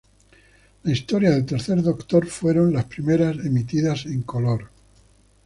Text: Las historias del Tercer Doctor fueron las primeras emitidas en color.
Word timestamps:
Las 0.81 0.93
historias 0.93 1.35
del 1.35 1.45
Tercer 1.45 1.79
Doctor 1.83 2.25
fueron 2.25 2.73
las 2.73 2.85
primeras 2.85 3.37
emitidas 3.37 4.07
en 4.07 4.23
color. 4.23 4.67